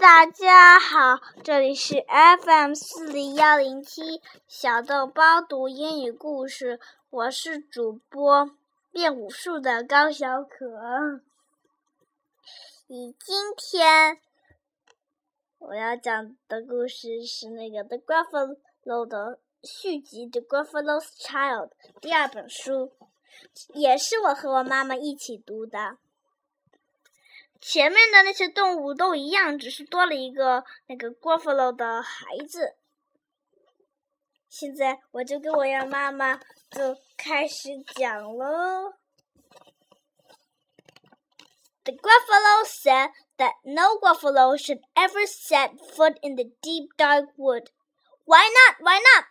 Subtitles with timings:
[0.00, 6.80] 大家好，这里是 FM 四零幺零七小豆包读英语故事，
[7.10, 8.50] 我是主播
[8.90, 11.20] 变武术的高小可。
[12.86, 14.18] 你今天
[15.58, 18.56] 我要讲的故事是那个《The Gruffalo》
[19.06, 21.68] 的续集《The Gruffalo's Child》
[22.00, 22.90] 第二本书，
[23.74, 25.98] 也是我和我妈妈一起读的。
[27.61, 32.75] 前面的那些动物都一样，只是多了一个那个 Gruffalo 的孩子。
[34.49, 36.37] 现在我就跟我要妈妈
[36.71, 38.93] 就开始讲喽。
[41.83, 47.69] The Gruffalo said that no Gruffalo should ever set foot in the deep dark wood.
[48.25, 48.77] Why not?
[48.79, 49.25] Why not?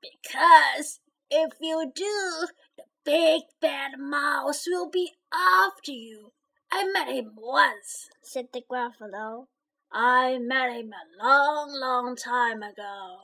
[0.00, 0.98] Because
[1.30, 6.32] if you do, the big bad mouse will be after you.
[6.71, 9.47] I met him once, said the Gruffalo.
[9.91, 13.19] I met him a long, long time ago.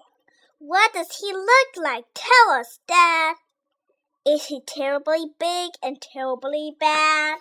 [0.60, 2.06] What does he look like?
[2.14, 3.36] Tell us, Dad.
[4.26, 7.40] Is he terribly big and terribly bad?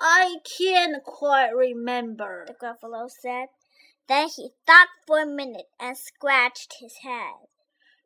[0.00, 3.48] I can't quite remember, the Gruffalo said.
[4.08, 7.46] Then he thought for a minute and scratched his head.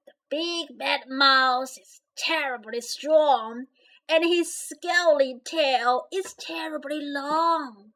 [0.06, 3.66] The big bad mouse is terribly strong
[4.08, 7.92] and his scaly tail is terribly long.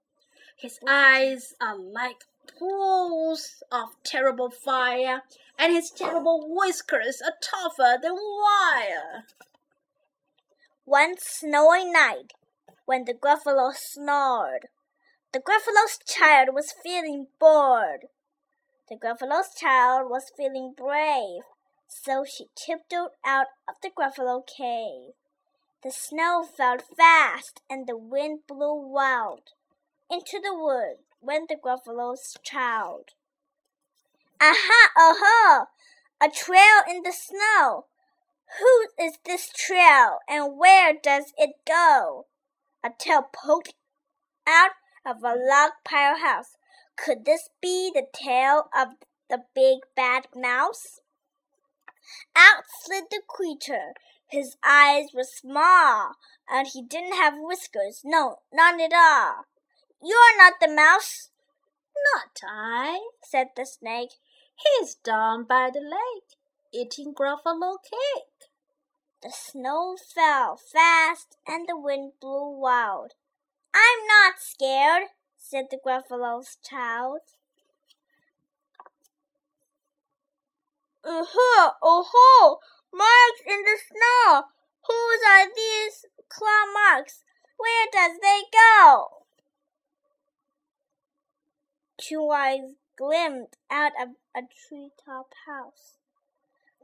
[0.56, 2.24] His eyes are like
[2.58, 5.22] pools of terrible fire,
[5.58, 9.24] and his terrible whiskers are tougher than wire.
[10.84, 12.32] One snowy night,
[12.84, 14.66] when the Gruffalo snored,
[15.32, 18.06] the Gruffalo's child was feeling bored.
[18.88, 21.42] The Gruffalo's child was feeling brave,
[21.86, 25.14] so she tiptoed out of the Gruffalo cave.
[25.82, 29.52] The snow fell fast and the wind blew wild.
[30.10, 33.10] Into the wood went the Gruffalo's child.
[34.42, 34.90] Aha!
[34.96, 35.66] Oh
[36.20, 37.86] A trail in the snow!
[38.58, 42.26] Whose is this trail and where does it go?
[42.84, 43.72] A tail poked
[44.46, 44.72] out
[45.06, 46.56] of a log pile house.
[46.96, 48.88] Could this be the tail of
[49.30, 51.00] the big bad mouse?
[52.36, 53.94] Out slid the creature.
[54.28, 56.12] His eyes were small,
[56.48, 58.02] and he didn't have whiskers.
[58.04, 59.44] No, not at all.
[60.02, 61.30] You're not the mouse.
[62.14, 64.12] Not I, said the snake.
[64.56, 66.36] He's down by the lake,
[66.72, 68.50] eating Gruffalo cake.
[69.22, 73.12] The snow fell fast, and the wind blew wild.
[73.74, 77.20] I'm not scared, said the Gruffalo's child.
[81.04, 82.58] Uh-huh, oh-ho!
[82.92, 84.44] Marks in the snow!
[84.86, 87.24] Whose are these claw marks?
[87.56, 89.06] Where does they go?
[91.98, 95.96] Two eyes gleamed out of a treetop house.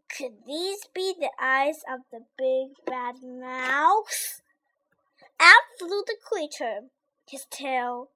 [0.08, 4.40] Could these be the eyes of the big bad mouse?
[5.38, 6.88] Out flew the creature.
[7.28, 8.08] His tail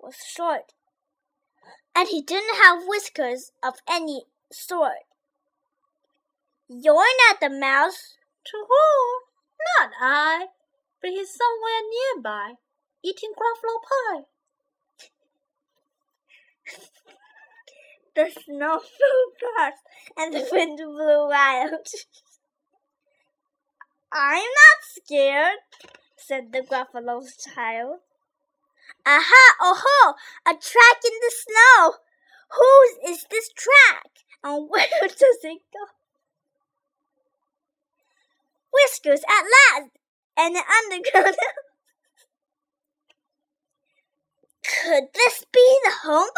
[0.00, 0.72] was short,
[1.94, 4.24] and he didn't have whiskers of any
[4.54, 5.04] sort.
[6.68, 6.94] You're
[7.28, 8.16] not the mouse.
[8.46, 9.20] To who?
[9.80, 10.46] Not I.
[11.00, 11.82] But he's somewhere
[12.14, 12.54] nearby,
[13.02, 14.24] eating Gruffalo pie.
[18.16, 19.82] the snow flew fast
[20.16, 21.70] and the wind blew wild.
[24.12, 25.58] I'm not scared,
[26.16, 27.98] said the Gruffalo's child.
[29.04, 29.54] Aha!
[29.60, 30.14] Oh ho!
[30.46, 31.94] A track in the snow!
[32.50, 34.13] Whose is this track?
[34.44, 35.86] And where does it go?
[38.70, 39.44] Whiskers at
[39.80, 39.90] last,
[40.36, 41.36] and an underground.
[44.62, 46.28] Could this be the home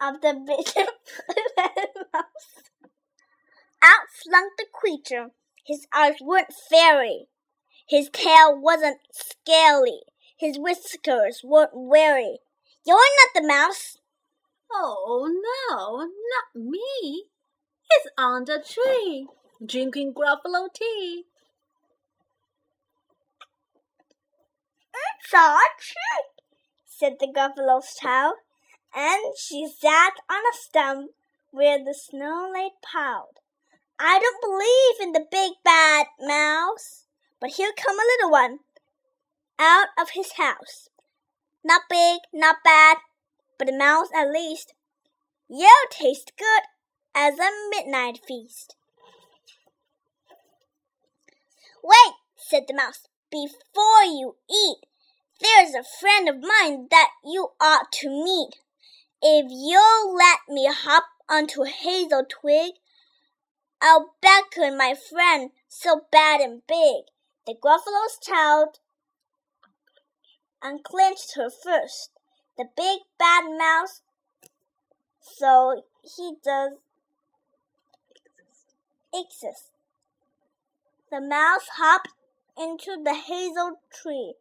[0.00, 0.66] of the big
[2.12, 2.62] mouse?
[3.82, 5.30] Out slunk the creature.
[5.64, 7.28] His eyes weren't fairy.
[7.88, 10.00] His tail wasn't scaly.
[10.36, 12.38] His whiskers weren't wary.
[12.84, 13.98] You're not the mouse.
[14.72, 17.24] Oh, no, not me.
[17.82, 19.26] He's on the tree
[19.64, 21.24] drinking Gruffalo tea.
[24.94, 26.44] It's our treat,
[26.86, 28.34] said the Gruffalo's child,
[28.94, 31.10] and she sat on a stump
[31.50, 33.38] where the snow lay piled.
[33.98, 37.06] I don't believe in the big bad mouse,
[37.40, 38.58] but here come a little one
[39.58, 40.88] out of his house.
[41.64, 42.98] Not big, not bad,
[43.58, 44.74] but the mouse at least.
[45.48, 46.62] You'll taste good
[47.14, 48.76] as a midnight feast.
[51.82, 54.78] Wait, said the mouse, before you eat.
[55.40, 58.56] There's a friend of mine that you ought to meet.
[59.22, 62.72] If you'll let me hop onto a hazel twig,
[63.80, 67.04] I'll beckon my friend so bad and big.
[67.46, 68.78] The Gruffalo's child
[70.62, 72.10] unclenched her first.
[72.58, 74.00] The big bad mouse,
[75.20, 76.72] so he does
[79.12, 79.72] exist.
[81.10, 82.08] The mouse hopped
[82.56, 84.34] into the hazel tree.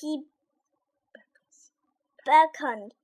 [0.00, 0.24] He
[2.24, 2.94] beckoned,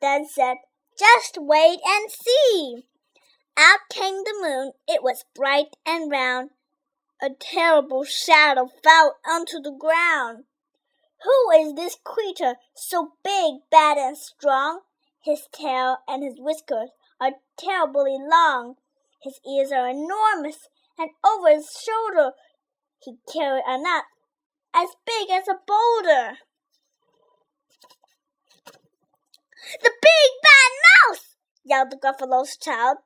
[0.00, 0.56] then said,
[0.98, 2.86] Just wait and see.
[3.56, 4.72] Out came the moon.
[4.88, 6.50] It was bright and round.
[7.22, 10.44] A terrible shadow fell onto the ground.
[11.22, 14.80] Who is this creature so big, bad, and strong?
[15.22, 16.90] His tail and his whiskers
[17.20, 18.76] are terribly long.
[19.22, 20.68] His ears are enormous,
[20.98, 22.32] and over his shoulder
[22.98, 24.04] he carried a nut
[24.74, 26.38] as big as a boulder.
[29.82, 30.72] The big bad
[31.08, 31.36] mouse!
[31.64, 32.98] yelled the Gruffalo's child.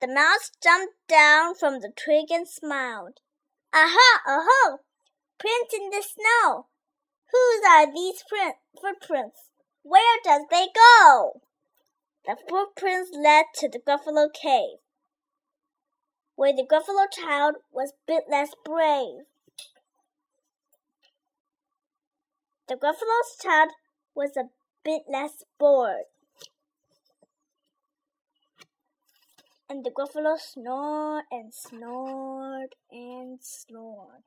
[0.00, 3.20] The mouse jumped down from the twig and smiled.
[3.74, 4.78] Aha, aha!
[5.38, 6.66] Prints in the snow.
[7.32, 9.50] Whose are these print, footprints?
[9.82, 11.40] Where does they go?
[12.26, 14.78] The footprints led to the Gruffalo cave,
[16.34, 19.26] where the Gruffalo child was a bit less brave.
[22.68, 23.70] The Gruffalo's child
[24.14, 24.50] was a
[24.82, 26.06] bit less bored.
[29.68, 34.22] And the Gruffalo snored and snored and snored.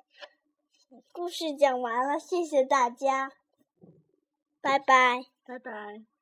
[1.12, 3.32] 故事讲完了，谢谢大家，
[4.62, 5.26] 拜拜。
[5.46, 6.19] 拜拜。